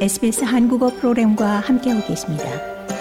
[0.00, 2.44] SBS 한국어 프로그램과 함께하고 계십니다.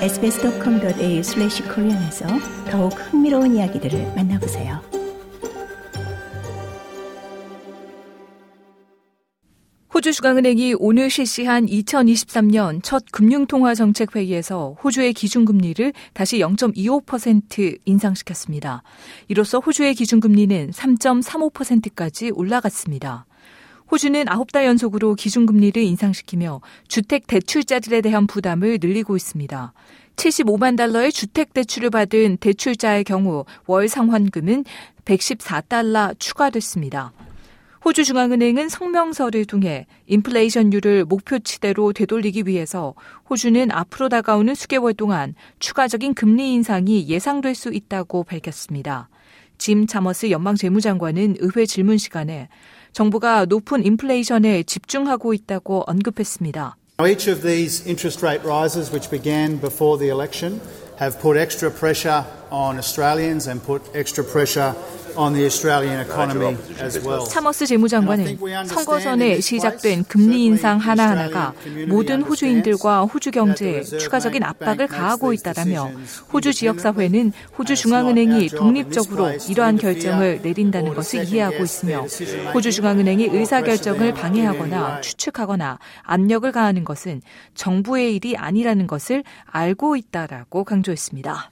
[0.02, 2.28] sbs.com.au/korean에서
[2.70, 4.82] 더욱 흥미로운 이야기들을 만나보세요.
[9.94, 18.84] 호주 중앙은행이 오늘 실시한 2023년 첫 금융통화정책 회의에서 호주의 기준금리를 다시 0.25% 인상시켰습니다.
[19.30, 23.26] 이로써 호주의 기준금리는 3.35%까지 올라갔습니다.
[23.92, 29.74] 호주는 9달 연속으로 기준금리를 인상시키며 주택 대출자들에 대한 부담을 늘리고 있습니다.
[30.16, 34.66] 75만 달러의 주택 대출을 받은 대출자의 경우 월 상환금은
[35.06, 37.14] 114달러 추가됐습니다.
[37.84, 42.94] 호주 중앙은행은 성명서를 통해 인플레이션율을 목표치대로 되돌리기 위해서
[43.30, 49.10] 호주는 앞으로 다가오는 수개월 동안 추가적인 금리 인상이 예상될 수 있다고 밝혔습니다.
[49.58, 52.50] 짐 차머스 연방 재무장관은 의회 질문 시간에
[52.94, 56.76] 정부가 높은 인플레이션에 집중하고 있다고 언급했습니다.
[57.02, 60.60] Each of these interest rate rises which began before the election
[61.00, 64.76] have put extra pressure on Australians and put extra pressure
[67.30, 71.54] 차머스 재무장관은 선거 전에 시작된 금리 인상 하나하나가
[71.88, 75.92] 모든 호주인들과 호주 경제에 추가적인 압박을 가하고 있다라며
[76.32, 82.06] 호주 지역사회는 호주 중앙은행이 독립적으로 이러한 결정을 내린다는 것을 이해하고 있으며
[82.54, 87.22] 호주 중앙은행이 의사결정을 방해하거나 추측하거나 압력을 가하는 것은
[87.56, 91.52] 정부의 일이 아니라는 것을 알고 있다라고 강조했습니다.